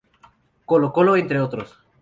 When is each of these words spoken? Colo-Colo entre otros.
Colo-Colo 0.65 1.15
entre 1.15 1.37
otros. 1.39 1.77